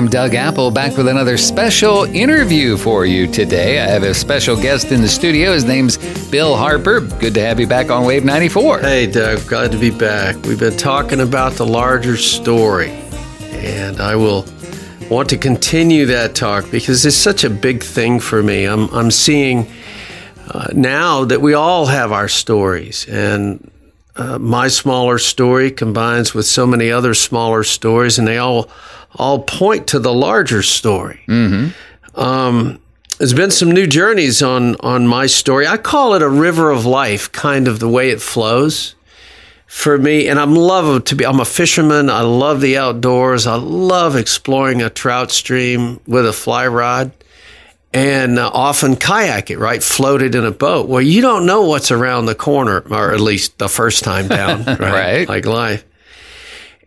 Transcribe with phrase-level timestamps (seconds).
[0.00, 3.80] I'm Doug Apple, back with another special interview for you today.
[3.80, 5.52] I have a special guest in the studio.
[5.52, 5.98] His name's
[6.30, 7.00] Bill Harper.
[7.00, 8.78] Good to have you back on Wave 94.
[8.78, 10.36] Hey, Doug, glad to be back.
[10.46, 12.88] We've been talking about the larger story,
[13.50, 14.46] and I will
[15.10, 18.64] want to continue that talk because it's such a big thing for me.
[18.64, 19.70] I'm, I'm seeing
[20.48, 23.70] uh, now that we all have our stories, and
[24.16, 28.70] uh, my smaller story combines with so many other smaller stories, and they all
[29.14, 31.20] all point to the larger story.
[31.26, 32.20] Mm-hmm.
[32.20, 32.80] Um,
[33.18, 35.66] there's been some new journeys on on my story.
[35.66, 38.94] I call it a river of life, kind of the way it flows
[39.66, 40.26] for me.
[40.26, 41.26] And I'm love to be.
[41.26, 42.08] I'm a fisherman.
[42.08, 43.46] I love the outdoors.
[43.46, 47.12] I love exploring a trout stream with a fly rod.
[47.92, 49.82] And uh, often kayak it, right?
[49.82, 50.88] Floated in a boat.
[50.88, 54.64] Well, you don't know what's around the corner, or at least the first time down,
[54.64, 54.80] right?
[54.80, 55.28] right.
[55.28, 55.84] Like life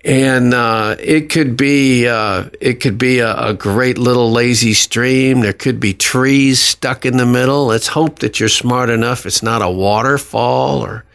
[0.04, 5.42] and uh, it could be uh, it could be a, a, great little lazy stream.
[5.42, 7.68] There could be trees stuck in the middle.
[7.68, 9.26] Let's hope that you're smart enough.
[9.26, 11.06] It's not a waterfall or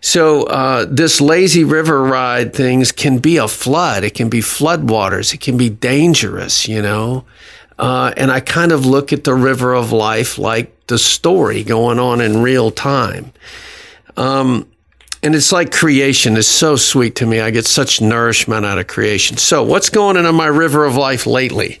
[0.00, 0.44] so.
[0.44, 4.04] Uh, this lazy river ride things can be a flood.
[4.04, 5.34] It can be floodwaters.
[5.34, 6.66] It can be dangerous.
[6.66, 7.26] You know.
[7.78, 11.98] Uh, and I kind of look at the river of life like the story going
[11.98, 13.32] on in real time.
[14.16, 14.68] Um,
[15.24, 17.40] and it's like creation is so sweet to me.
[17.40, 19.38] I get such nourishment out of creation.
[19.38, 21.80] So, what's going on in my river of life lately?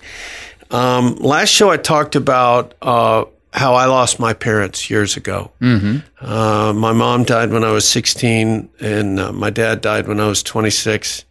[0.70, 5.50] Um, last show, I talked about uh, how I lost my parents years ago.
[5.60, 6.24] Mm-hmm.
[6.24, 10.26] Uh, my mom died when I was 16, and uh, my dad died when I
[10.26, 11.26] was 26.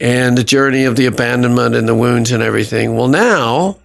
[0.00, 2.96] And the journey of the abandonment and the wounds and everything.
[2.96, 3.76] Well, now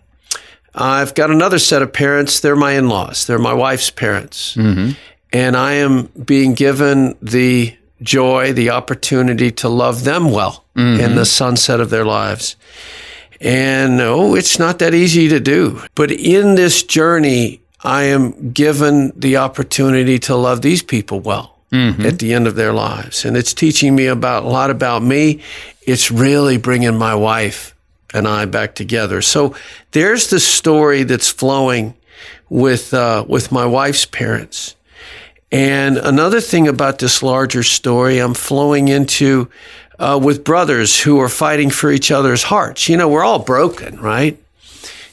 [0.73, 2.39] I've got another set of parents.
[2.39, 4.55] They're my in laws, they're my wife's parents.
[4.55, 4.91] Mm-hmm
[5.33, 11.01] and I am being given the joy, the opportunity to love them well mm-hmm.
[11.01, 12.55] in the sunset of their lives.
[13.41, 15.81] And oh, it's not that easy to do.
[15.95, 22.05] But in this journey, I am given the opportunity to love these people well mm-hmm.
[22.05, 23.25] at the end of their lives.
[23.25, 25.41] And it's teaching me about a lot about me.
[25.81, 27.75] It's really bringing my wife
[28.13, 29.21] and I back together.
[29.21, 29.55] So
[29.91, 31.95] there's the story that's flowing
[32.49, 34.75] with, uh, with my wife's parents.
[35.53, 39.49] And another thing about this larger story, I'm flowing into
[39.99, 42.89] uh, with brothers who are fighting for each other's hearts.
[42.89, 44.35] You know, we're all broken, right?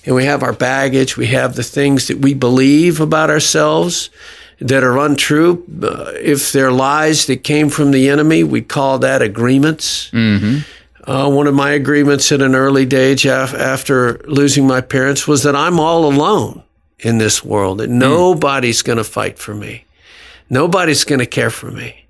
[0.06, 4.08] And we have our baggage, we have the things that we believe about ourselves
[4.60, 5.62] that are untrue.
[5.82, 10.10] Uh, if they're lies that came from the enemy, we call that agreements.
[10.10, 11.10] Mm-hmm.
[11.10, 15.42] Uh, one of my agreements at an early age af- after losing my parents was
[15.42, 16.62] that I'm all alone
[16.98, 17.94] in this world, that mm.
[17.94, 19.84] nobody's going to fight for me.
[20.50, 22.04] Nobody's going to care for me.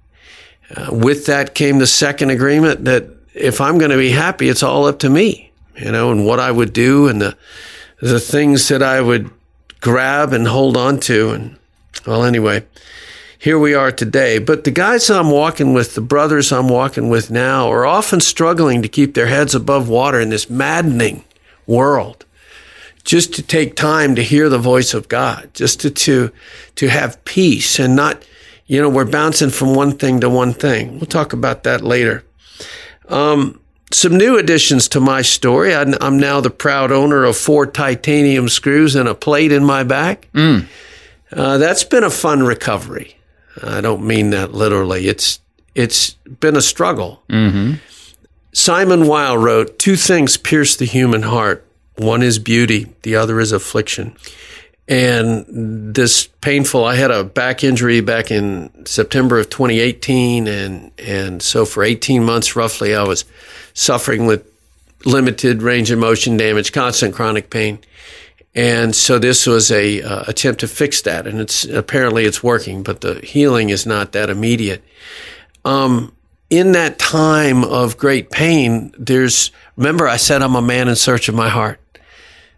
[0.75, 4.63] Uh, with that came the second agreement that if I'm going to be happy, it's
[4.63, 7.37] all up to me, you know, and what I would do and the,
[8.01, 9.31] the things that I would
[9.81, 11.31] grab and hold on to.
[11.31, 11.59] And
[12.07, 12.65] well, anyway,
[13.39, 14.39] here we are today.
[14.39, 18.81] But the guys I'm walking with, the brothers I'm walking with now, are often struggling
[18.83, 21.25] to keep their heads above water in this maddening
[21.67, 22.25] world
[23.05, 26.31] just to take time to hear the voice of God, just to, to,
[26.77, 28.25] to have peace and not,
[28.71, 30.93] you know, we're bouncing from one thing to one thing.
[30.93, 32.23] We'll talk about that later.
[33.09, 33.61] Um,
[33.91, 35.75] some new additions to my story.
[35.75, 40.29] I'm now the proud owner of four titanium screws and a plate in my back.
[40.35, 40.69] Mm.
[41.33, 43.17] Uh, that's been a fun recovery.
[43.61, 45.09] I don't mean that literally.
[45.09, 45.41] It's
[45.75, 47.25] it's been a struggle.
[47.29, 47.75] Mm-hmm.
[48.53, 51.67] Simone Weil wrote, Two things pierce the human heart
[51.97, 54.17] one is beauty, the other is affliction.
[54.91, 60.49] And this painful, I had a back injury back in September of 2018.
[60.49, 63.25] And, and so for 18 months, roughly, I was
[63.73, 64.45] suffering with
[65.07, 67.79] limited range of motion damage, constant chronic pain.
[68.53, 72.83] And so this was a uh, attempt to fix that, and it's apparently it's working,
[72.83, 74.83] but the healing is not that immediate.
[75.65, 76.13] Um,
[76.51, 81.29] in that time of great pain, there's remember I said I'm a man in search
[81.29, 81.79] of my heart.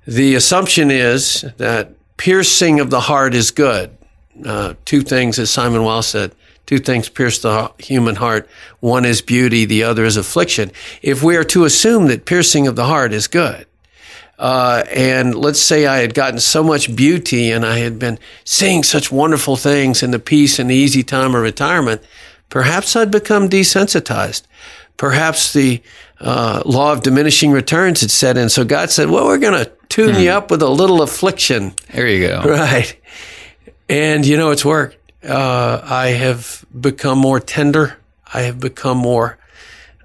[0.07, 1.91] The assumption is that
[2.23, 3.91] piercing of the heart is good.
[4.47, 6.33] Uh, two things, as Simone Weil said,
[6.67, 8.49] two things pierce the human heart.
[8.79, 10.71] One is beauty, the other is affliction.
[11.03, 13.67] If we are to assume that piercing of the heart is good,
[14.39, 18.85] uh, and let's say I had gotten so much beauty and I had been seeing
[18.85, 22.03] such wonderful things in the peace and the easy time of retirement,
[22.51, 24.43] perhaps I'd become desensitized.
[24.97, 25.83] Perhaps the
[26.23, 28.49] uh, law of diminishing returns had set in.
[28.49, 30.37] So God said, well, we're going to tune you hmm.
[30.37, 31.75] up with a little affliction.
[31.93, 32.43] There you go.
[32.45, 32.97] Right.
[33.89, 34.97] And, you know, it's worked.
[35.25, 37.99] Uh, I have become more tender.
[38.33, 39.39] I have become more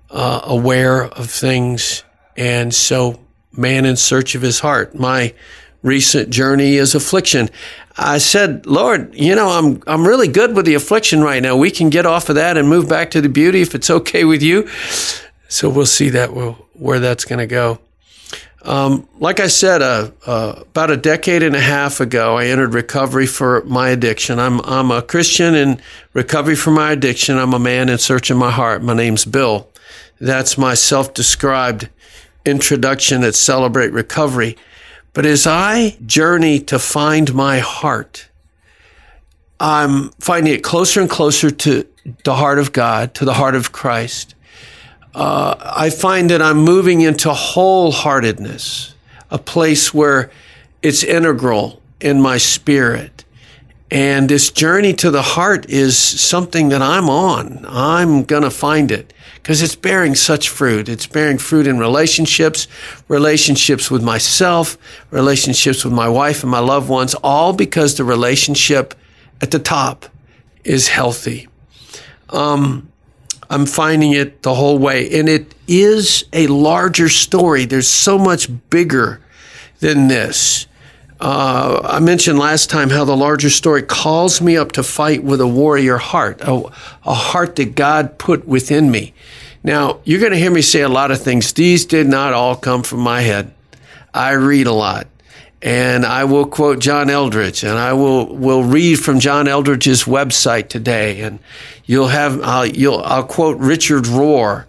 [0.09, 2.03] uh, aware of things.
[2.35, 3.19] And so
[3.57, 4.95] man in search of his heart.
[4.95, 5.33] My
[5.81, 7.49] recent journey is affliction.
[7.97, 11.57] I said, Lord, you know, I'm I'm really good with the affliction right now.
[11.57, 14.23] We can get off of that and move back to the beauty if it's okay
[14.23, 14.69] with you.
[15.47, 16.29] So we'll see that
[16.73, 17.79] where that's going to go.
[18.63, 22.73] Um, like I said, uh, uh, about a decade and a half ago, I entered
[22.73, 24.39] recovery for my addiction.
[24.39, 25.81] I'm I'm a Christian in
[26.13, 27.37] recovery for my addiction.
[27.37, 28.83] I'm a man in search of my heart.
[28.83, 29.69] My name's Bill.
[30.19, 31.87] That's my self-described
[32.45, 34.57] introduction at Celebrate Recovery.
[35.13, 38.27] But as I journey to find my heart,
[39.59, 41.87] I'm finding it closer and closer to
[42.23, 44.35] the heart of God, to the heart of Christ.
[45.17, 48.93] Uh, I find that I'm moving into wholeheartedness,
[49.31, 50.29] a place where
[50.83, 53.25] it's integral in my spirit.
[53.89, 57.65] And this journey to the heart is something that I'm on.
[57.67, 60.87] I'm going to find it because it's bearing such fruit.
[60.87, 62.67] It's bearing fruit in relationships,
[63.07, 64.77] relationships with myself,
[65.09, 68.93] relationships with my wife and my loved ones, all because the relationship
[69.41, 70.05] at the top
[70.63, 71.47] is healthy.
[72.29, 72.91] Um,
[73.49, 75.19] I'm finding it the whole way.
[75.19, 77.65] And it is a larger story.
[77.65, 79.21] There's so much bigger
[79.79, 80.67] than this.
[81.19, 85.41] Uh, I mentioned last time how the larger story calls me up to fight with
[85.41, 86.63] a warrior heart, a,
[87.05, 89.13] a heart that God put within me.
[89.63, 91.53] Now, you're going to hear me say a lot of things.
[91.53, 93.51] These did not all come from my head.
[94.13, 95.07] I read a lot.
[95.67, 100.69] And I will quote John Eldredge, and I will will read from John Eldredge's website
[100.69, 101.39] today, and
[101.85, 104.63] you'll have I'll, you'll I'll quote Richard Rohr,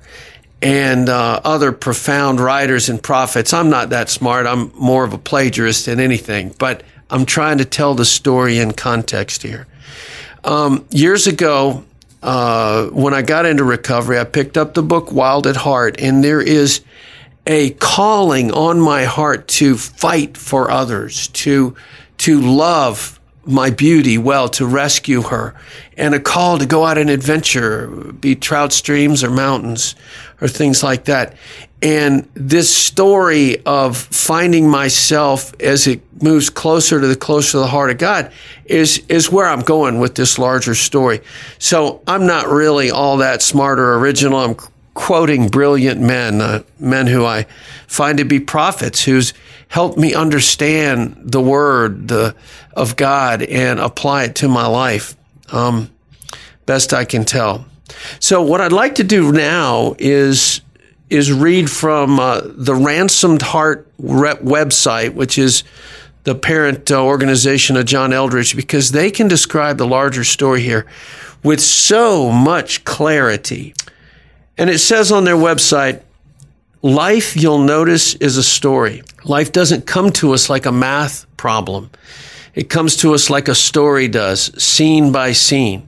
[0.60, 3.52] and uh, other profound writers and prophets.
[3.52, 4.48] I'm not that smart.
[4.48, 8.72] I'm more of a plagiarist than anything, but I'm trying to tell the story in
[8.72, 9.68] context here.
[10.42, 11.84] Um, years ago,
[12.24, 16.24] uh, when I got into recovery, I picked up the book Wild at Heart, and
[16.24, 16.80] there is
[17.48, 21.74] a calling on my heart to fight for others, to
[22.18, 25.54] to love my beauty well, to rescue her,
[25.96, 29.94] and a call to go out and adventure, be trout streams or mountains
[30.42, 31.34] or things like that.
[31.80, 37.66] And this story of finding myself as it moves closer to the closer to the
[37.68, 38.30] heart of God
[38.66, 41.20] is is where I'm going with this larger story.
[41.58, 44.38] So I'm not really all that smart or original.
[44.38, 44.56] I'm
[44.98, 47.46] quoting brilliant men, uh, men who I
[47.86, 49.32] find to be prophets, who's
[49.68, 52.34] helped me understand the word the,
[52.72, 55.14] of God and apply it to my life.
[55.52, 55.90] Um,
[56.66, 57.64] best I can tell.
[58.18, 60.62] So what I'd like to do now is
[61.08, 65.62] is read from uh, the Ransomed Heart website, which is
[66.24, 70.86] the parent uh, organization of John Eldredge, because they can describe the larger story here
[71.42, 73.74] with so much clarity.
[74.58, 76.02] And it says on their website,
[76.82, 79.02] life, you'll notice, is a story.
[79.24, 81.90] Life doesn't come to us like a math problem.
[82.54, 85.86] It comes to us like a story does, scene by scene.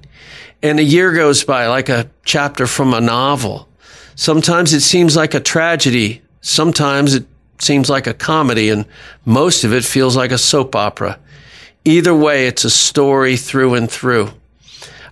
[0.62, 3.68] And a year goes by like a chapter from a novel.
[4.14, 6.22] Sometimes it seems like a tragedy.
[6.42, 7.26] Sometimes it
[7.58, 8.84] seems like a comedy and
[9.24, 11.18] most of it feels like a soap opera.
[11.84, 14.30] Either way, it's a story through and through.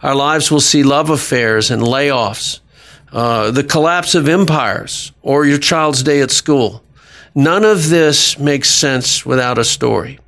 [0.02, 2.60] Our lives will see love affairs and layoffs,
[3.12, 6.82] uh, the collapse of empires, or your child's day at school.
[7.34, 10.19] None of this makes sense without a story.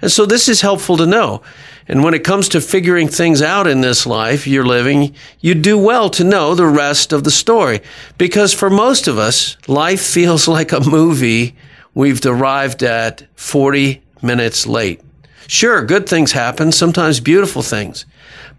[0.00, 1.42] And so this is helpful to know.
[1.86, 5.78] And when it comes to figuring things out in this life you're living, you do
[5.78, 7.80] well to know the rest of the story.
[8.16, 11.54] Because for most of us, life feels like a movie
[11.94, 15.00] we've arrived at 40 minutes late.
[15.46, 18.06] Sure, good things happen, sometimes beautiful things,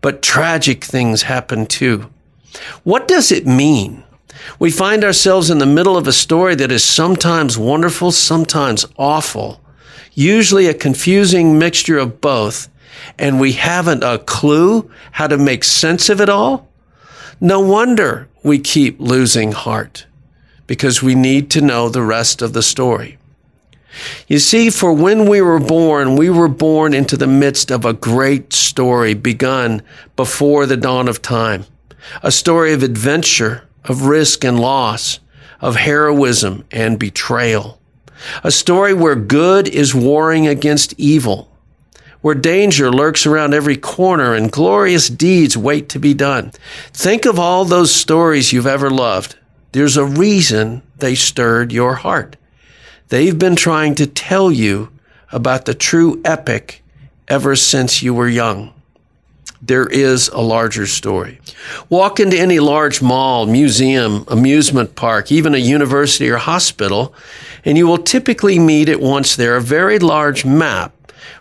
[0.02, 2.10] but tragic things happen too.
[2.84, 4.04] What does it mean?
[4.60, 9.62] We find ourselves in the middle of a story that is sometimes wonderful, sometimes awful,
[10.14, 12.70] usually a confusing mixture of both,
[13.18, 16.70] and we haven't a clue how to make sense of it all.
[17.42, 20.06] No wonder we keep losing heart
[20.68, 23.18] because we need to know the rest of the story.
[24.28, 27.94] You see, for when we were born, we were born into the midst of a
[27.94, 29.82] great story begun
[30.16, 31.66] before the dawn of time
[32.24, 35.20] a story of adventure, of risk and loss,
[35.62, 37.80] of heroism and betrayal.
[38.44, 41.52] A story where good is warring against evil,
[42.22, 46.52] where danger lurks around every corner and glorious deeds wait to be done.
[46.92, 49.38] Think of all those stories you've ever loved.
[49.74, 52.38] There's a reason they stirred your heart.
[53.10, 54.90] They've been trying to tell you
[55.32, 56.82] about the true epic
[57.28, 58.74] ever since you were young.
[59.62, 61.40] there is a larger story.
[61.90, 67.14] Walk into any large mall, museum, amusement park, even a university or hospital,
[67.64, 70.94] and you will typically meet at once there a very large map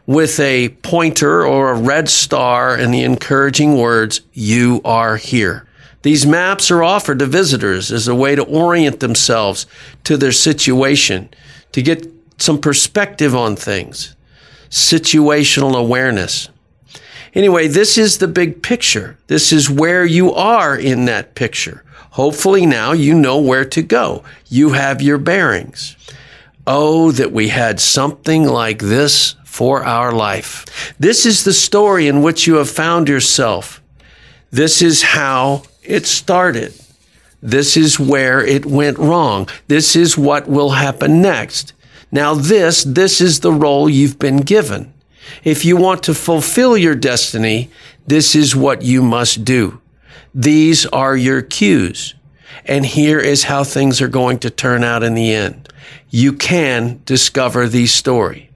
[0.07, 5.67] with a pointer or a red star and the encouraging words, You are here.
[6.03, 9.67] These maps are offered to visitors as a way to orient themselves
[10.05, 11.31] to their situation,
[11.73, 14.15] to get some perspective on things,
[14.69, 16.51] situational awareness.
[17.35, 19.19] Anyway, this is the big picture.
[19.27, 21.85] This is where you are in that picture.
[22.11, 24.23] Hopefully now you know where to go.
[24.49, 25.97] You have your bearings.
[26.65, 30.95] Oh, that we had something like this for our life.
[30.99, 33.83] This is the story in which you have found yourself.
[34.53, 36.73] This is how it started.
[37.43, 39.49] This is where it went wrong.
[39.67, 41.73] This is what will happen next.
[42.13, 44.94] Now this, this is the role you've been given.
[45.43, 47.71] If you want to fulfill your destiny,
[48.07, 49.81] this is what you must do.
[50.35, 52.15] These are your cues.
[52.67, 55.69] And here is how things are going to turn out in the end.
[56.11, 58.51] You can discover the story.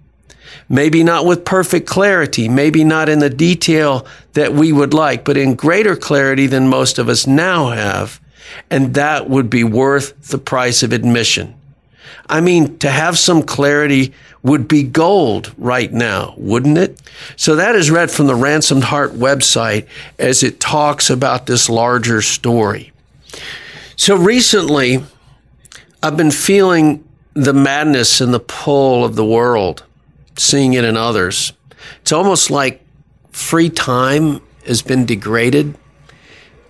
[0.68, 5.36] Maybe not with perfect clarity, maybe not in the detail that we would like, but
[5.36, 8.20] in greater clarity than most of us now have.
[8.70, 11.54] And that would be worth the price of admission.
[12.28, 14.12] I mean, to have some clarity
[14.42, 17.00] would be gold right now, wouldn't it?
[17.36, 19.86] So that is read from the Ransomed Heart website
[20.18, 22.92] as it talks about this larger story.
[23.96, 25.02] So recently,
[26.02, 29.84] I've been feeling the madness and the pull of the world,
[30.36, 31.52] seeing it in others.
[32.00, 32.84] It's almost like
[33.32, 35.76] free time has been degraded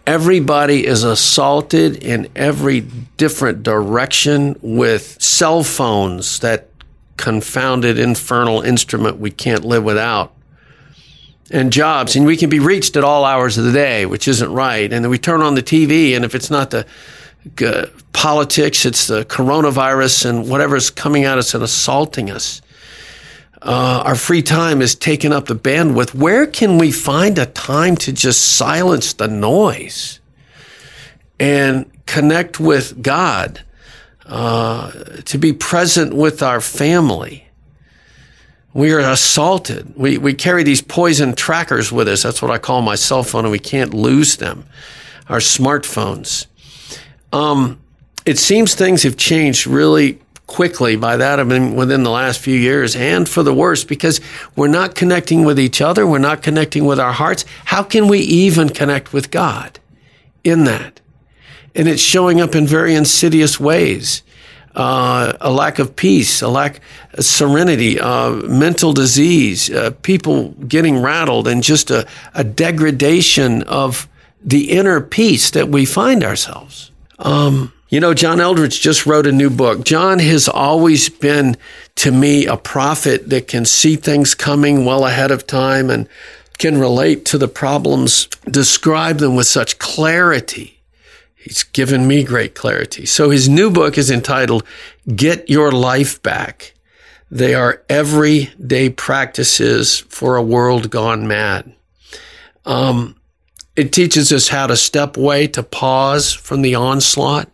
[0.08, 2.80] everybody is assaulted in every
[3.18, 6.70] different direction with cell phones, that
[7.18, 10.32] confounded infernal instrument we can't live without,
[11.50, 12.16] and jobs.
[12.16, 14.90] And we can be reached at all hours of the day, which isn't right.
[14.90, 16.86] And then we turn on the TV, and if it's not the
[17.62, 22.62] uh, politics, it's the coronavirus and whatever's coming at us and assaulting us
[23.62, 26.14] uh, our free time is taking up the bandwidth.
[26.14, 30.20] Where can we find a time to just silence the noise
[31.40, 33.64] and connect with God,
[34.26, 34.92] uh,
[35.24, 37.48] to be present with our family?
[38.74, 39.96] We are assaulted.
[39.96, 42.22] We, we carry these poison trackers with us.
[42.22, 44.66] That's what I call my cell phone, and we can't lose them.
[45.28, 46.46] Our smartphones.
[47.32, 47.80] Um,
[48.24, 50.96] it seems things have changed really quickly.
[50.96, 54.20] By that, I mean within the last few years and for the worse because
[54.56, 56.04] we're not connecting with each other.
[56.04, 57.44] We're not connecting with our hearts.
[57.66, 59.78] How can we even connect with God
[60.42, 61.00] in that?
[61.76, 64.24] And it's showing up in very insidious ways.
[64.74, 66.80] Uh, a lack of peace, a lack
[67.14, 74.08] of serenity, uh, mental disease, uh, people getting rattled, and just a, a, degradation of
[74.44, 76.92] the inner peace that we find ourselves.
[77.18, 79.84] Um, you know, John Eldredge just wrote a new book.
[79.84, 81.56] John has always been,
[81.96, 86.08] to me, a prophet that can see things coming well ahead of time and
[86.58, 90.80] can relate to the problems, describe them with such clarity.
[91.34, 93.06] He's given me great clarity.
[93.06, 94.64] So his new book is entitled
[95.14, 96.74] Get Your Life Back.
[97.30, 101.72] They are everyday practices for a world gone mad.
[102.66, 103.16] Um,
[103.76, 107.48] it teaches us how to step away, to pause from the onslaught,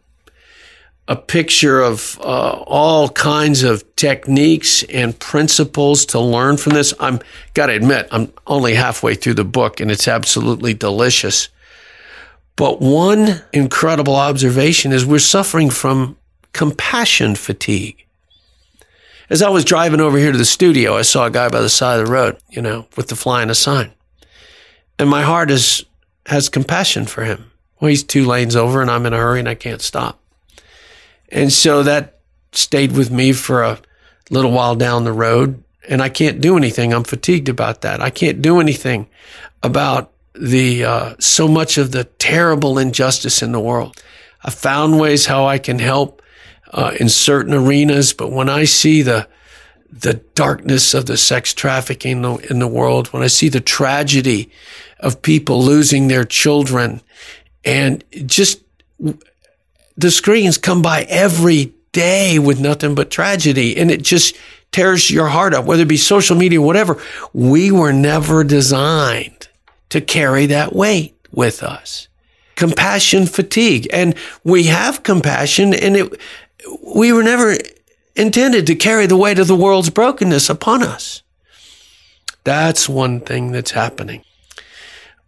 [1.07, 6.95] a picture of uh, all kinds of techniques and principles to learn from this.
[6.99, 7.21] I'm
[7.53, 11.49] got to admit, I'm only halfway through the book and it's absolutely delicious.
[12.57, 16.17] But one incredible observation is we're suffering from
[16.53, 18.05] compassion fatigue.
[19.29, 21.69] As I was driving over here to the studio, I saw a guy by the
[21.69, 23.91] side of the road, you know, with the fly and a sign.
[24.99, 25.85] And my heart is,
[26.27, 27.51] has compassion for him.
[27.81, 30.21] Well, he's two lanes over and I'm in a hurry and I can't stop.
[31.35, 32.21] And so that
[32.53, 33.81] stayed with me for a
[34.31, 35.63] little while down the road.
[35.87, 36.95] And I can't do anything.
[36.95, 38.01] I'm fatigued about that.
[38.01, 39.09] I can't do anything
[39.63, 44.03] about the uh, so much of the terrible injustice in the world.
[44.43, 46.23] I found ways how I can help
[46.73, 49.29] uh, in certain arenas, but when I see the
[49.91, 54.51] the darkness of the sex trafficking in the world, when I see the tragedy
[54.99, 57.01] of people losing their children,
[57.65, 58.61] and just
[59.97, 64.37] the screens come by every day with nothing but tragedy and it just
[64.73, 67.01] tears your heart up, whether it be social media or whatever.
[67.33, 69.49] We were never designed
[69.91, 72.09] to carry that weight with us.
[72.57, 73.87] Compassion fatigue.
[73.93, 76.21] And we have compassion and it,
[76.83, 77.57] we were never
[78.17, 81.23] intended to carry the weight of the world's brokenness upon us.
[82.43, 84.25] That's one thing that's happening.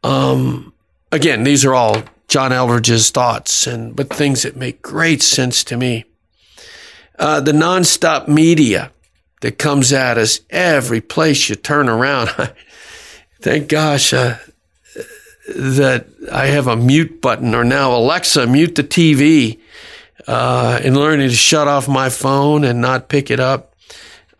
[0.02, 0.72] Um,
[1.10, 2.02] again, these are all
[2.36, 6.04] John Eldredge's thoughts, and but things that make great sense to me.
[7.18, 8.92] Uh, the nonstop media
[9.40, 12.28] that comes at us every place you turn around.
[13.40, 14.36] Thank gosh uh,
[15.48, 19.58] that I have a mute button, or now Alexa, mute the TV,
[20.26, 23.74] uh, and learning to shut off my phone and not pick it up.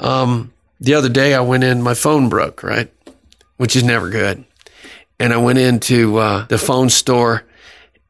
[0.01, 2.93] Um, the other day, I went in, my phone broke, right?
[3.57, 4.45] Which is never good.
[5.19, 7.46] And I went into uh, the phone store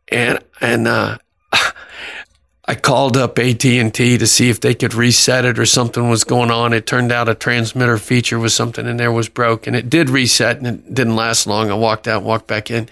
[0.09, 1.19] and and uh,
[2.65, 6.09] I called up AT and T to see if they could reset it or something
[6.09, 6.73] was going on.
[6.73, 10.11] It turned out a transmitter feature was something in there was broke, and it did
[10.11, 11.71] reset, and it didn't last long.
[11.71, 12.89] I walked out, walked back in.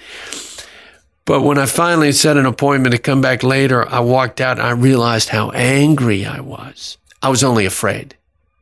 [1.24, 4.66] But when I finally set an appointment to come back later, I walked out and
[4.66, 6.98] I realized how angry I was.
[7.22, 8.14] I was only afraid,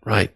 [0.04, 0.30] right?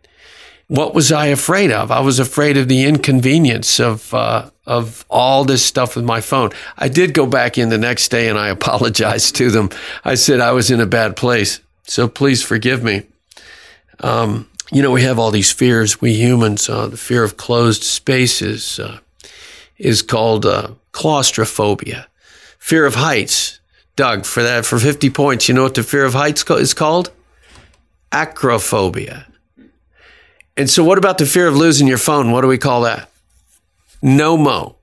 [0.69, 1.93] What was I afraid of?
[1.93, 6.51] I was afraid of the inconvenience of uh, of all this stuff with my phone.
[6.77, 9.71] I did go back in the next day and I apologized to them.
[10.05, 13.03] I said I was in a bad place, so please forgive me.
[14.01, 16.01] Um, you know, we have all these fears.
[16.01, 18.99] We humans, uh, the fear of closed spaces uh,
[19.79, 22.09] is called uh, claustrophobia.
[22.59, 23.61] Fear of heights.
[23.95, 27.11] Doug, for that, for 50 points, you know what the fear of heights is called?
[28.13, 29.25] Acrophobia.
[30.57, 32.33] And so, what about the fear of losing your phone?
[32.33, 33.11] What do we call that?
[34.03, 34.77] Nomo.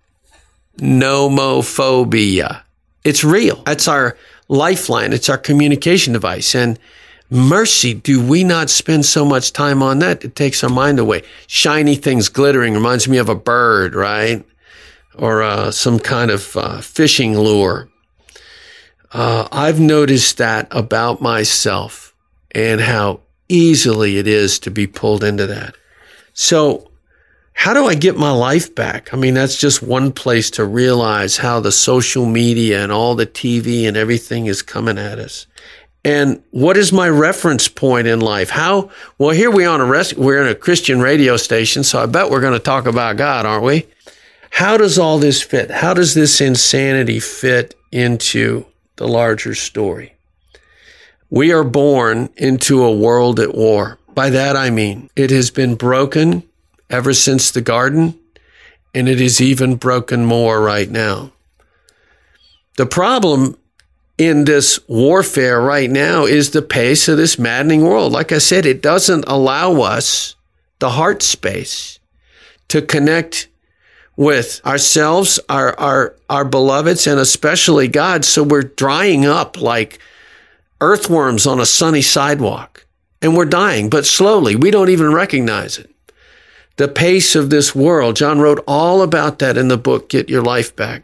[0.78, 2.62] Nomophobia.
[3.04, 3.62] It's real.
[3.66, 5.14] That's our lifeline.
[5.14, 6.56] It's our communication device.
[6.56, 6.80] And
[7.30, 10.24] mercy, do we not spend so much time on that?
[10.24, 11.24] It takes our mind away.
[11.48, 14.46] Shiny things glittering reminds me of a bird, right?
[15.16, 17.90] Or uh, some kind of uh, fishing lure.
[19.12, 22.16] Uh, I've noticed that about myself
[22.52, 23.22] and how
[23.54, 25.76] easily it is to be pulled into that.
[26.34, 26.90] So,
[27.54, 29.14] how do I get my life back?
[29.14, 33.28] I mean, that's just one place to realize how the social media and all the
[33.28, 35.46] TV and everything is coming at us.
[36.04, 38.50] And what is my reference point in life?
[38.50, 42.08] How, well, here we on a rest, we're in a Christian radio station, so I
[42.08, 43.88] bet we're going to talk about God, aren't we?
[44.50, 45.72] How does all this fit?
[45.72, 48.66] How does this insanity fit into
[48.98, 50.13] the larger story?
[51.34, 53.98] We are born into a world at war.
[54.14, 56.44] By that I mean it has been broken
[56.92, 58.20] ever since the garden,
[58.94, 61.32] and it is even broken more right now.
[62.78, 63.58] The problem
[64.20, 68.12] in this warfare right now is the pace of this maddening world.
[68.12, 70.36] Like I said, it doesn't allow us
[70.78, 71.98] the heart space
[72.68, 73.48] to connect
[74.16, 78.24] with ourselves, our, our, our beloveds, and especially God.
[78.24, 79.98] So we're drying up like
[80.84, 82.86] earthworms on a sunny sidewalk.
[83.22, 84.56] And we're dying, but slowly.
[84.56, 85.90] We don't even recognize it.
[86.76, 88.18] The pace of this world.
[88.18, 91.04] John wrote all about that in the book, Get Your Life Back.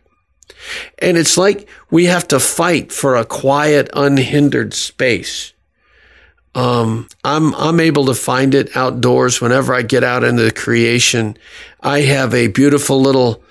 [0.98, 5.54] And it's like we have to fight for a quiet, unhindered space.
[6.56, 11.38] Um, I'm I'm able to find it outdoors whenever I get out into the creation.
[11.80, 13.42] I have a beautiful little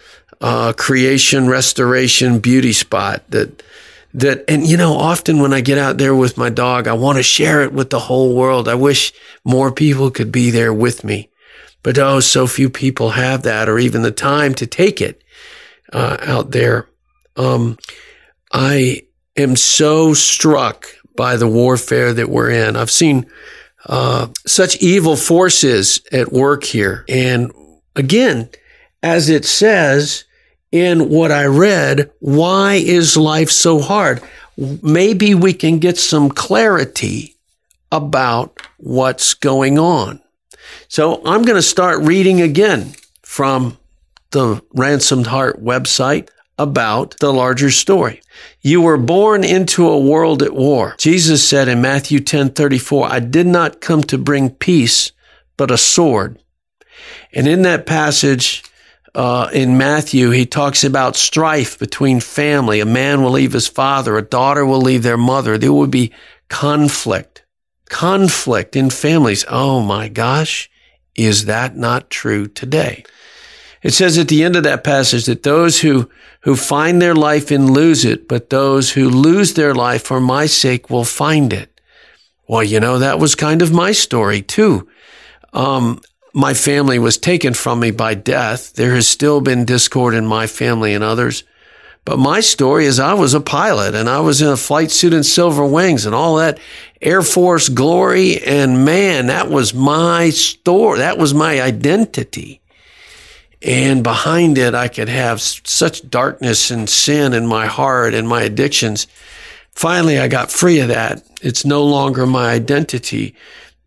[0.41, 3.63] uh, creation restoration beauty spot that
[4.15, 7.19] that, and you know, often when I get out there with my dog, I want
[7.19, 8.69] to share it with the whole world.
[8.69, 9.13] I wish
[9.45, 11.31] more people could be there with me.
[11.83, 15.23] But oh, so few people have that or even the time to take it
[15.93, 16.89] uh, out there.
[17.37, 17.79] Um,
[18.53, 19.03] I
[19.37, 22.77] am so struck by the warfare that we're in.
[22.77, 23.27] I've seen
[23.87, 27.05] uh, such evil forces at work here.
[27.09, 27.53] And
[27.97, 28.51] again,
[29.03, 30.25] as it says,
[30.73, 34.23] in what I read, why is life so hard?
[34.57, 37.37] Maybe we can get some clarity
[37.91, 40.21] about what's going on.
[40.89, 43.79] So I'm going to start reading again from
[44.31, 46.29] the Ransomed Heart website
[46.59, 48.21] about the larger story.
[48.61, 50.95] You were born into a world at war.
[50.99, 55.13] Jesus said in Matthew 10 34, I did not come to bring peace,
[55.57, 56.39] but a sword.
[57.33, 58.65] And in that passage,
[59.15, 62.81] uh, in Matthew, he talks about strife between family.
[62.81, 65.59] A man will leave his father, a daughter will leave their mother.
[65.59, 66.13] There will be
[66.49, 67.45] conflict,
[67.89, 69.45] conflict in families.
[69.49, 70.71] Oh my gosh,
[71.15, 73.05] is that not true today?
[73.83, 77.51] It says at the end of that passage that those who, who find their life
[77.51, 81.81] and lose it, but those who lose their life for my sake will find it.
[82.49, 84.89] Well, you know, that was kind of my story too.
[85.53, 86.01] Um,
[86.35, 88.75] my family was taken from me by death.
[88.75, 91.45] There has still been discord in my family and others.
[92.05, 95.13] But my story is I was a pilot and I was in a flight suit
[95.13, 96.59] and silver wings and all that
[97.03, 98.43] Air Force glory.
[98.43, 100.99] And man, that was my story.
[100.99, 102.63] That was my identity.
[103.61, 108.43] And behind it, I could have such darkness and sin in my heart and my
[108.43, 109.07] addictions.
[109.75, 111.23] Finally, I got free of that.
[111.43, 113.35] It's no longer my identity.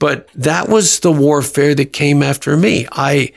[0.01, 2.87] But that was the warfare that came after me.
[2.91, 3.33] I,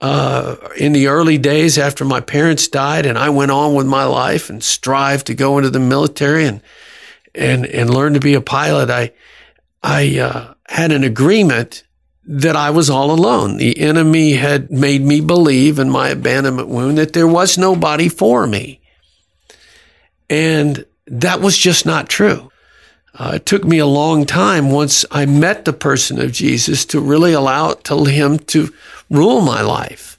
[0.00, 4.02] uh, in the early days after my parents died and I went on with my
[4.02, 6.62] life and strived to go into the military and,
[7.32, 9.12] and, and learn to be a pilot, I,
[9.84, 11.84] I, uh, had an agreement
[12.24, 13.58] that I was all alone.
[13.58, 18.48] The enemy had made me believe in my abandonment wound that there was nobody for
[18.48, 18.80] me.
[20.28, 22.50] And that was just not true.
[23.16, 27.00] Uh, it took me a long time once I met the person of Jesus to
[27.00, 28.72] really allow to him to
[29.08, 30.18] rule my life,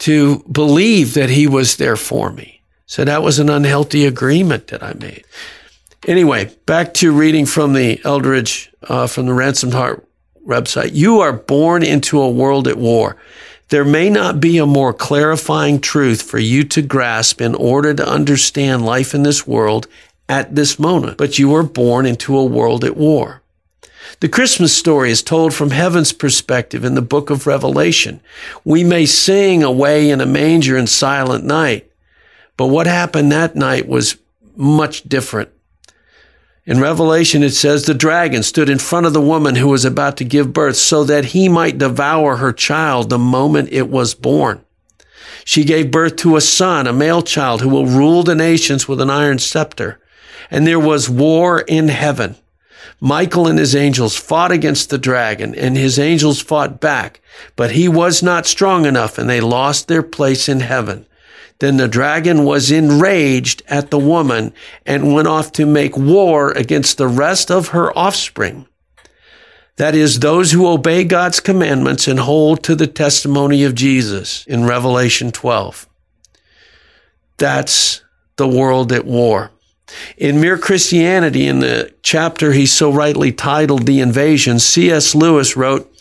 [0.00, 2.62] to believe that he was there for me.
[2.86, 5.24] So that was an unhealthy agreement that I made.
[6.06, 10.06] Anyway, back to reading from the Eldredge uh, from the Ransomed Heart
[10.46, 10.94] website.
[10.94, 13.16] You are born into a world at war.
[13.68, 18.08] There may not be a more clarifying truth for you to grasp in order to
[18.08, 19.86] understand life in this world
[20.28, 23.42] at this moment, but you were born into a world at war.
[24.20, 28.20] The Christmas story is told from heaven's perspective in the book of Revelation.
[28.64, 31.90] We may sing away in a manger in silent night,
[32.56, 34.16] but what happened that night was
[34.56, 35.50] much different.
[36.66, 40.18] In Revelation, it says the dragon stood in front of the woman who was about
[40.18, 44.62] to give birth so that he might devour her child the moment it was born.
[45.46, 49.00] She gave birth to a son, a male child who will rule the nations with
[49.00, 49.98] an iron scepter.
[50.50, 52.36] And there was war in heaven.
[53.00, 57.20] Michael and his angels fought against the dragon and his angels fought back,
[57.54, 61.06] but he was not strong enough and they lost their place in heaven.
[61.60, 64.52] Then the dragon was enraged at the woman
[64.86, 68.66] and went off to make war against the rest of her offspring.
[69.76, 74.64] That is, those who obey God's commandments and hold to the testimony of Jesus in
[74.64, 75.88] Revelation 12.
[77.36, 78.02] That's
[78.36, 79.52] the world at war.
[80.16, 85.14] In Mere Christianity, in the chapter he so rightly titled The Invasion, C.S.
[85.14, 85.92] Lewis wrote,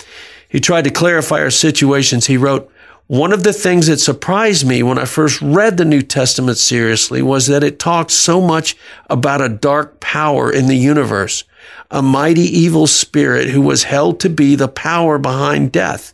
[0.50, 2.28] he tried to clarify our situations.
[2.28, 2.72] He wrote,
[3.08, 7.22] one of the things that surprised me when I first read the New Testament seriously
[7.22, 8.76] was that it talked so much
[9.10, 11.46] about a dark power in the universe,
[11.90, 16.14] a mighty evil spirit who was held to be the power behind death,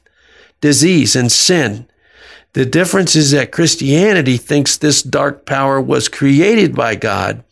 [0.62, 1.88] disease, and sin.
[2.54, 7.44] The difference is that Christianity thinks this dark power was created by God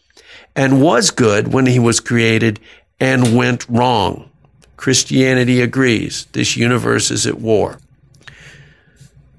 [0.56, 2.60] and was good when he was created
[3.00, 4.30] and went wrong.
[4.78, 7.80] Christianity agrees this universe is at war.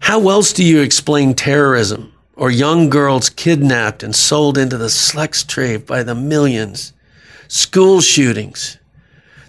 [0.01, 5.45] How else do you explain terrorism or young girls kidnapped and sold into the sex
[5.45, 6.93] trade by the millions?
[7.47, 8.79] School shootings,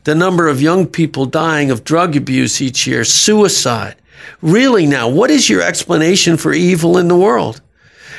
[0.03, 3.95] the number of young people dying of drug abuse each year, suicide.
[4.41, 7.61] Really now, what is your explanation for evil in the world?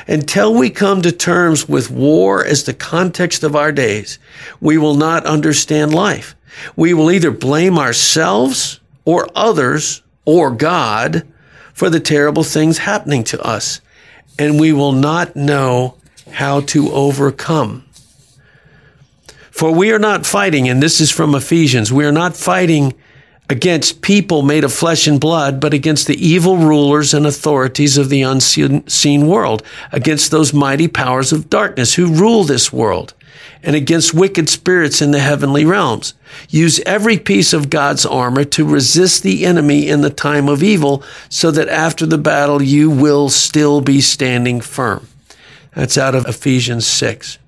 [0.06, 4.18] Until we come to terms with war as the context of our days,
[4.60, 6.36] we will not understand life.
[6.76, 11.26] We will either blame ourselves or others or God
[11.72, 13.80] for the terrible things happening to us,
[14.38, 15.96] and we will not know
[16.30, 17.84] how to overcome.
[19.50, 22.94] For we are not fighting, and this is from Ephesians, we are not fighting
[23.50, 28.08] against people made of flesh and blood, but against the evil rulers and authorities of
[28.08, 33.14] the unseen world, against those mighty powers of darkness who rule this world
[33.62, 36.14] and against wicked spirits in the heavenly realms.
[36.48, 41.02] Use every piece of God's armor to resist the enemy in the time of evil
[41.28, 45.08] so that after the battle you will still be standing firm.
[45.74, 47.38] That's out of Ephesians 6.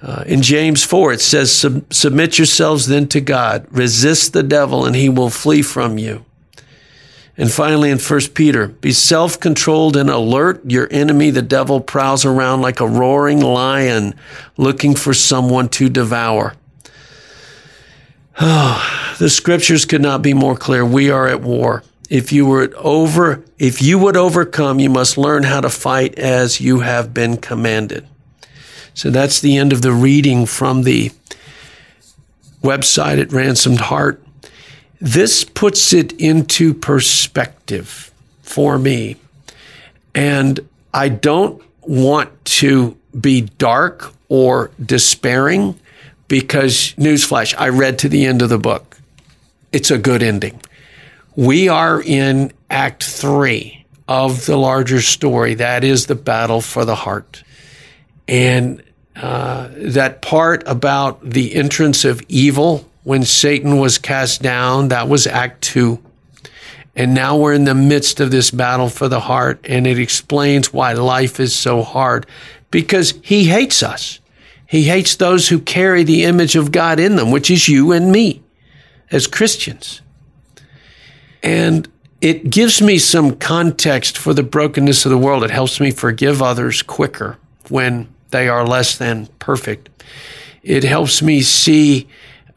[0.00, 1.52] Uh, in James 4, it says,
[1.90, 6.24] Submit yourselves then to God, resist the devil, and he will flee from you.
[7.36, 10.60] And finally, in 1 Peter, be self controlled and alert.
[10.68, 14.14] Your enemy, the devil, prowls around like a roaring lion
[14.56, 16.54] looking for someone to devour.
[18.40, 20.84] Oh, the scriptures could not be more clear.
[20.84, 21.84] We are at war.
[22.10, 26.60] If you were over, if you would overcome, you must learn how to fight as
[26.60, 28.08] you have been commanded.
[28.98, 31.12] So that's the end of the reading from the
[32.64, 34.20] website at Ransomed Heart.
[35.00, 38.10] This puts it into perspective
[38.42, 39.14] for me.
[40.16, 45.78] And I don't want to be dark or despairing
[46.26, 48.98] because, newsflash, I read to the end of the book.
[49.70, 50.60] It's a good ending.
[51.36, 55.54] We are in Act Three of the larger story.
[55.54, 57.44] That is the battle for the heart.
[58.26, 58.82] And
[59.20, 65.26] uh, that part about the entrance of evil when Satan was cast down, that was
[65.26, 66.02] Act Two.
[66.94, 70.72] And now we're in the midst of this battle for the heart, and it explains
[70.72, 72.26] why life is so hard
[72.70, 74.20] because He hates us.
[74.66, 78.12] He hates those who carry the image of God in them, which is you and
[78.12, 78.42] me
[79.10, 80.02] as Christians.
[81.42, 81.88] And
[82.20, 85.44] it gives me some context for the brokenness of the world.
[85.44, 89.88] It helps me forgive others quicker when they are less than perfect.
[90.62, 92.08] It helps me see,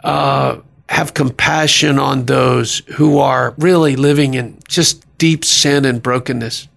[0.03, 0.57] uh,
[0.89, 6.67] have compassion on those who are really living in just deep sin and brokenness.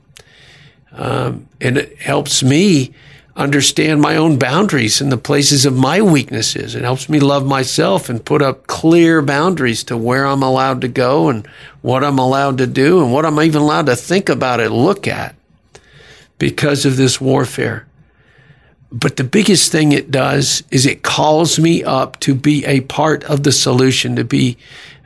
[0.93, 2.95] Um, and it helps me
[3.37, 6.75] understand my own boundaries and the places of my weaknesses.
[6.75, 10.89] It helps me love myself and put up clear boundaries to where I'm allowed to
[10.89, 11.47] go and
[11.83, 15.09] what I'm allowed to do and what I'm even allowed to think about and look
[15.09, 15.35] at
[16.39, 17.87] because of this warfare.
[18.95, 23.25] But the biggest thing it does is it calls me up to be a part
[23.25, 24.57] of the solution, to be,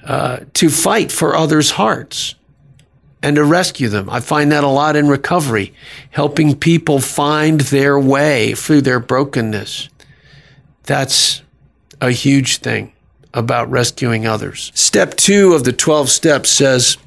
[0.04, 2.34] uh, to fight for others' hearts
[3.22, 4.10] and to rescue them.
[4.10, 5.72] I find that a lot in recovery,
[6.10, 9.88] helping people find their way through their brokenness.
[10.82, 11.40] That's
[11.98, 12.92] a huge thing
[13.32, 14.70] about rescuing others.
[14.74, 16.98] Step two of the 12 steps says,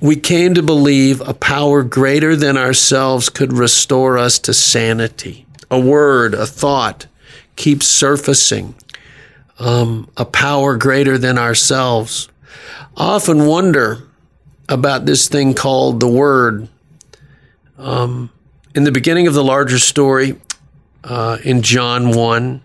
[0.00, 5.46] we came to believe a power greater than ourselves could restore us to sanity.
[5.72, 7.06] A word, a thought
[7.56, 8.74] keeps surfacing.
[9.58, 12.28] Um, a power greater than ourselves.
[12.96, 14.08] I often wonder
[14.68, 16.68] about this thing called the Word.
[17.78, 18.30] Um,
[18.74, 20.40] in the beginning of the larger story,
[21.04, 22.62] uh, in John 1,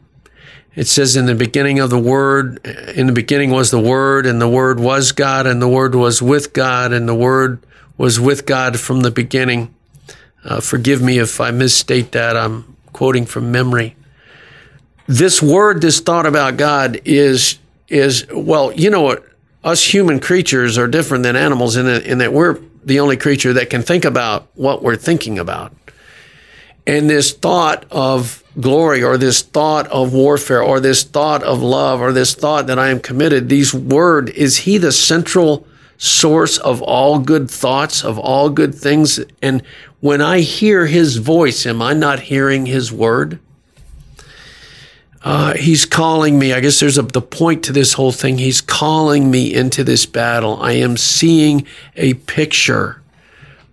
[0.76, 2.66] it says, In the beginning of the Word,
[2.96, 6.22] in the beginning was the Word, and the Word was God, and the Word was
[6.22, 7.66] with God, and the Word
[7.98, 9.74] was with God from the beginning.
[10.44, 12.38] Uh, forgive me if I misstate that.
[12.38, 13.96] I'm quoting from memory.
[15.08, 19.24] This word, this thought about God is, is, well, you know what?
[19.64, 23.70] us human creatures are different than animals in, in that we're the only creature that
[23.70, 25.74] can think about what we're thinking about.
[26.86, 32.00] And this thought of glory or this thought of warfare or this thought of love
[32.00, 36.82] or this thought that I am committed, these word, is he the central source of
[36.82, 39.20] all good thoughts, of all good things?
[39.42, 39.64] And
[40.00, 43.40] when I hear his voice, am I not hearing his word?
[45.28, 46.54] uh, he's calling me.
[46.54, 48.38] I guess there's a, the point to this whole thing.
[48.38, 50.58] He's calling me into this battle.
[50.62, 53.02] I am seeing a picture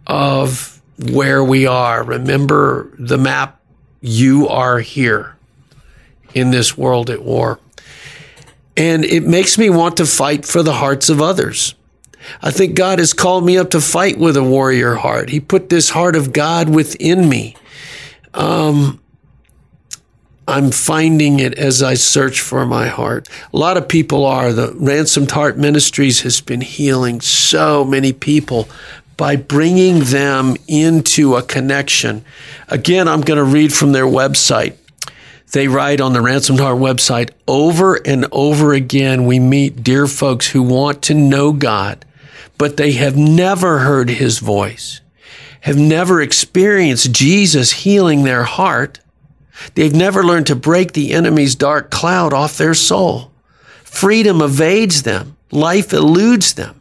[0.05, 0.83] of
[1.13, 2.03] where we are.
[2.03, 3.61] Remember the map.
[4.01, 5.37] You are here
[6.35, 7.61] in this world at war.
[8.77, 11.77] And it makes me want to fight for the hearts of others.
[12.43, 15.31] I think God has called me up to fight with a warrior heart.
[15.31, 17.57] He put this heart of God within me.
[18.33, 19.01] Um,
[20.47, 23.29] I'm finding it as I search for my heart.
[23.53, 24.53] A lot of people are.
[24.53, 28.69] The Ransomed Heart Ministries has been healing so many people
[29.17, 32.25] by bringing them into a connection.
[32.69, 34.77] Again, I'm going to read from their website.
[35.53, 40.49] They write on the Ransomed Heart website over and over again, we meet dear folks
[40.49, 42.05] who want to know God,
[42.59, 45.01] but they have never heard his voice,
[45.61, 49.01] have never experienced Jesus healing their heart
[49.75, 53.31] They've never learned to break the enemy's dark cloud off their soul.
[53.83, 55.37] Freedom evades them.
[55.51, 56.81] Life eludes them.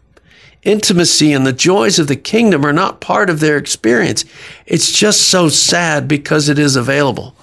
[0.63, 4.25] Intimacy and the joys of the kingdom are not part of their experience.
[4.65, 7.35] It's just so sad because it is available.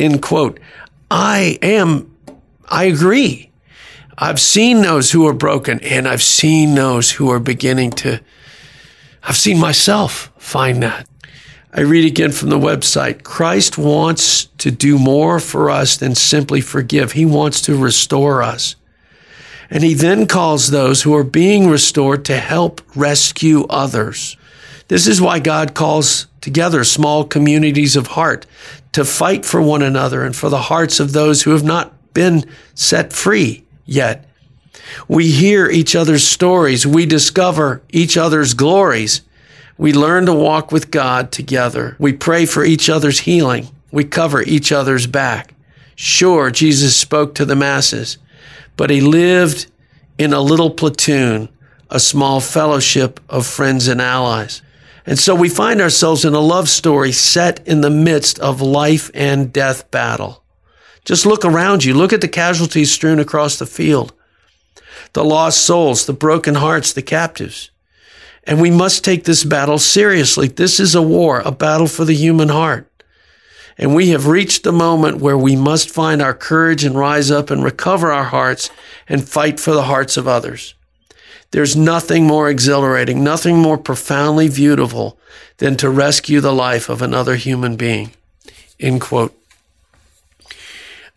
[0.00, 0.58] End quote.
[1.10, 2.14] I am,
[2.68, 3.50] I agree.
[4.18, 8.20] I've seen those who are broken and I've seen those who are beginning to,
[9.22, 11.06] I've seen myself find that.
[11.74, 16.62] I read again from the website Christ wants to do more for us than simply
[16.62, 18.76] forgive, He wants to restore us.
[19.68, 24.38] And He then calls those who are being restored to help rescue others.
[24.88, 28.46] This is why God calls together small communities of heart
[28.92, 32.44] to fight for one another and for the hearts of those who have not been
[32.74, 34.28] set free yet.
[35.08, 36.86] We hear each other's stories.
[36.86, 39.22] We discover each other's glories.
[39.78, 41.96] We learn to walk with God together.
[41.98, 43.68] We pray for each other's healing.
[43.90, 45.54] We cover each other's back.
[45.94, 48.18] Sure, Jesus spoke to the masses,
[48.76, 49.66] but he lived
[50.18, 51.48] in a little platoon,
[51.90, 54.60] a small fellowship of friends and allies.
[55.06, 59.10] And so we find ourselves in a love story set in the midst of life
[59.14, 60.42] and death battle.
[61.06, 61.94] Just look around you.
[61.94, 64.12] Look at the casualties strewn across the field.
[65.12, 67.70] The lost souls, the broken hearts, the captives.
[68.44, 70.48] And we must take this battle seriously.
[70.48, 72.90] This is a war, a battle for the human heart.
[73.78, 77.50] And we have reached the moment where we must find our courage and rise up
[77.50, 78.70] and recover our hearts
[79.08, 80.74] and fight for the hearts of others.
[81.52, 85.18] There's nothing more exhilarating, nothing more profoundly beautiful
[85.58, 88.10] than to rescue the life of another human being.
[88.80, 89.36] End quote.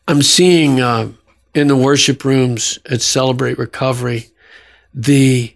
[0.10, 1.12] I'm seeing uh,
[1.54, 4.26] in the worship rooms at Celebrate Recovery
[4.92, 5.56] the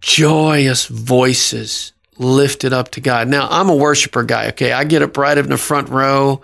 [0.00, 3.28] joyous voices lifted up to God.
[3.28, 4.72] Now, I'm a worshiper guy, okay?
[4.72, 6.40] I get up right in the front row.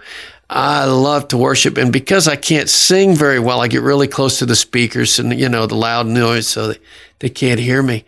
[0.51, 1.79] I love to worship.
[1.79, 5.33] And because I can't sing very well, I get really close to the speakers and,
[5.41, 6.79] you know, the loud noise so they,
[7.21, 8.05] they can't hear me.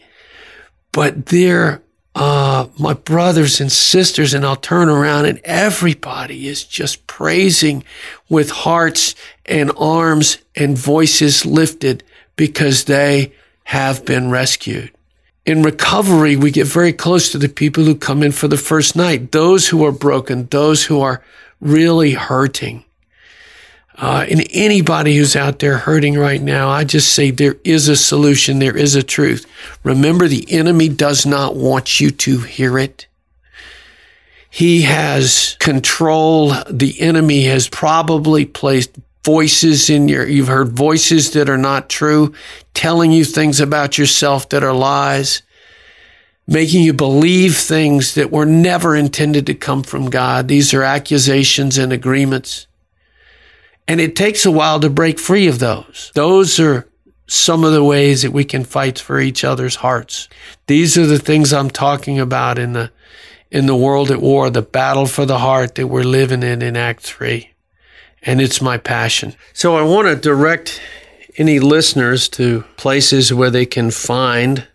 [0.92, 1.80] But they're,
[2.18, 7.84] uh, my brothers and sisters, and I'll turn around and everybody is just praising
[8.28, 9.14] with hearts
[9.46, 12.02] and arms and voices lifted
[12.34, 13.32] because they
[13.64, 14.90] have been rescued.
[15.46, 18.96] In recovery, we get very close to the people who come in for the first
[18.96, 21.22] night, those who are broken, those who are
[21.60, 22.84] really hurting.
[24.00, 27.96] Uh, and anybody who's out there hurting right now, I just say there is a
[27.96, 29.44] solution, there is a truth.
[29.82, 33.08] Remember, the enemy does not want you to hear it.
[34.48, 36.54] He has control.
[36.70, 42.32] The enemy has probably placed voices in your, you've heard voices that are not true,
[42.74, 45.42] telling you things about yourself that are lies,
[46.46, 50.46] making you believe things that were never intended to come from God.
[50.46, 52.67] These are accusations and agreements.
[53.88, 56.12] And it takes a while to break free of those.
[56.14, 56.88] Those are
[57.26, 60.28] some of the ways that we can fight for each other's hearts.
[60.66, 62.92] These are the things I'm talking about in the
[63.50, 66.76] in the world at war, the battle for the heart that we're living in in
[66.76, 67.50] Act 3
[68.22, 69.34] and it's my passion.
[69.52, 70.80] So I want to direct
[71.36, 74.66] any listeners to places where they can find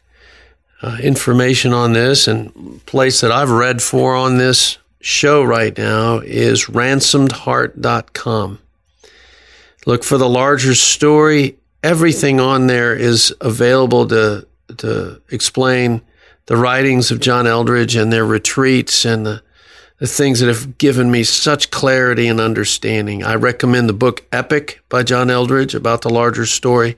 [0.82, 6.20] uh, information on this and place that I've read for on this show right now
[6.20, 8.60] is ransomedheart.com.
[9.86, 11.58] Look for the larger story.
[11.82, 16.02] Everything on there is available to to explain
[16.46, 19.44] the writings of John Eldredge and their retreats and the
[20.00, 23.24] the things that have given me such clarity and understanding.
[23.24, 26.98] I recommend the book Epic by John Eldredge about the larger story.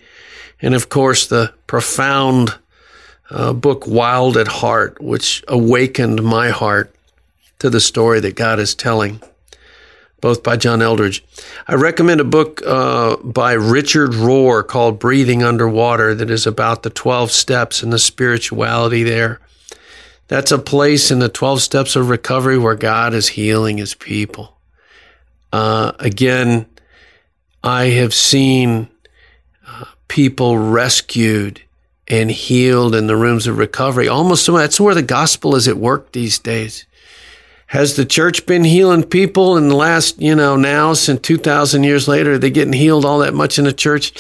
[0.60, 2.58] And of course, the profound
[3.30, 6.96] uh, book Wild at Heart, which awakened my heart
[7.60, 9.22] to the story that God is telling,
[10.22, 11.24] both by John Eldredge.
[11.68, 16.90] I recommend a book uh, by Richard Rohr called Breathing Underwater that is about the
[16.90, 19.40] 12 steps and the spirituality there.
[20.28, 24.58] That's a place in the 12 steps of recovery where God is healing his people.
[25.54, 26.66] Uh, again,
[27.64, 28.90] I have seen
[29.68, 31.62] uh, people rescued
[32.08, 34.08] and healed in the rooms of recovery.
[34.08, 36.86] Almost so that's where the gospel is at work these days.
[37.68, 42.08] Has the church been healing people in the last, you know, now since 2,000 years
[42.08, 42.34] later?
[42.34, 44.14] Are they getting healed all that much in the church?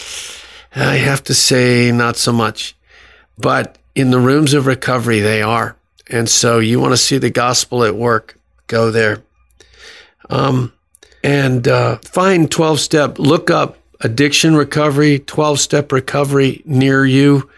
[0.75, 2.75] I have to say, not so much.
[3.37, 5.77] But in the rooms of recovery, they are.
[6.09, 9.23] And so you want to see the gospel at work, go there.
[10.29, 10.73] Um,
[11.23, 17.49] and uh, find 12 step, look up addiction recovery, 12 step recovery near you.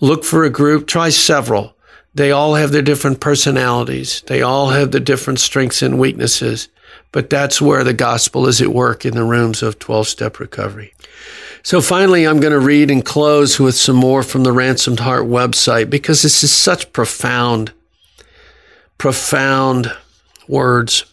[0.00, 1.74] Look for a group, try several.
[2.18, 6.68] They all have their different personalities, they all have the different strengths and weaknesses.
[7.12, 10.94] But that's where the gospel is at work in the rooms of 12 step recovery.
[11.62, 15.26] So finally, I'm going to read and close with some more from the Ransomed Heart
[15.26, 17.72] website because this is such profound
[18.98, 19.92] profound
[20.48, 21.04] words.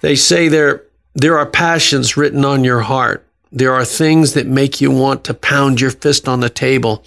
[0.00, 3.22] They say there, there are passions written on your heart.
[3.52, 7.04] There are things that make you want to pound your fist on the table.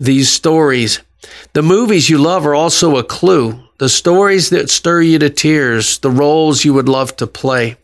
[0.00, 0.98] These stories,
[1.52, 3.60] the movies you love are also a clue.
[3.78, 7.76] The stories that stir you to tears, the roles you would love to play.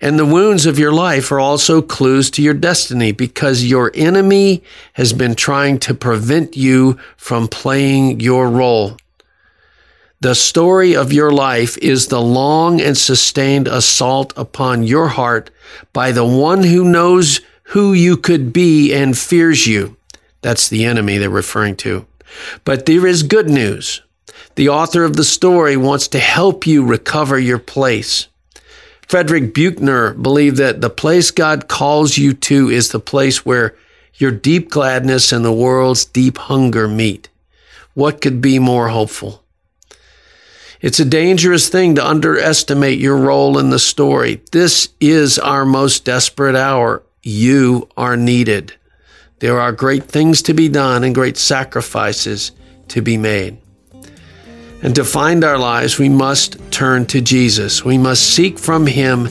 [0.00, 4.62] And the wounds of your life are also clues to your destiny because your enemy
[4.94, 8.96] has been trying to prevent you from playing your role.
[10.20, 15.50] The story of your life is the long and sustained assault upon your heart
[15.92, 19.96] by the one who knows who you could be and fears you.
[20.42, 22.06] That's the enemy they're referring to.
[22.64, 24.02] But there is good news.
[24.56, 28.28] The author of the story wants to help you recover your place.
[29.08, 33.76] Frederick Buechner believed that the place God calls you to is the place where
[34.14, 37.28] your deep gladness and the world's deep hunger meet.
[37.94, 39.42] What could be more hopeful?
[40.80, 44.42] It's a dangerous thing to underestimate your role in the story.
[44.52, 47.02] This is our most desperate hour.
[47.22, 48.74] You are needed.
[49.44, 52.52] There are great things to be done and great sacrifices
[52.88, 53.58] to be made.
[54.82, 57.84] And to find our lives, we must turn to Jesus.
[57.84, 59.28] We must seek from Him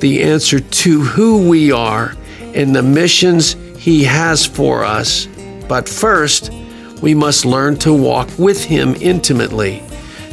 [0.00, 2.14] the answer to who we are
[2.52, 5.28] and the missions He has for us.
[5.66, 6.52] But first,
[7.00, 9.82] we must learn to walk with Him intimately,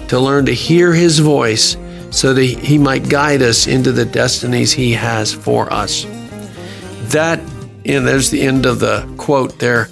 [0.10, 1.78] to learn to hear His voice
[2.10, 6.06] so that He might guide us into the destinies He has for us.
[7.14, 7.40] That,
[7.86, 9.90] and there's the end of the quote there.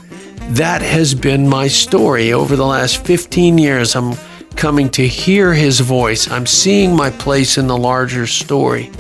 [0.52, 3.96] That has been my story over the last 15 years.
[3.96, 4.16] I'm
[4.56, 6.30] coming to hear His voice.
[6.30, 8.92] I'm seeing my place in the larger story.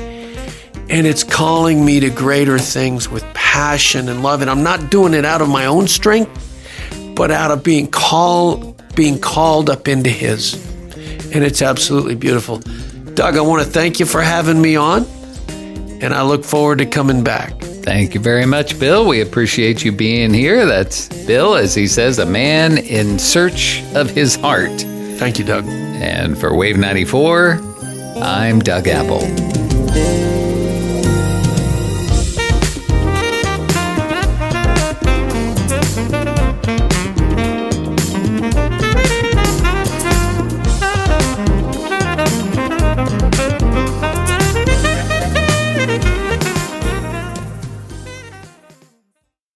[0.90, 4.42] And it's calling me to greater things with passion and love.
[4.42, 8.82] And I'm not doing it out of my own strength, but out of being called,
[8.96, 10.54] being called up into His.
[11.34, 12.60] And it's absolutely beautiful.
[13.14, 15.06] Doug, I want to thank you for having me on,
[16.02, 17.68] and I look forward to coming back.
[17.90, 19.08] Thank you very much, Bill.
[19.08, 20.68] We appreciate you being here.
[20.68, 24.80] That's Bill, as he says, a man in search of his heart.
[25.18, 25.66] Thank you, Doug.
[25.68, 27.60] And for Wave 94,
[28.22, 30.28] I'm Doug Apple.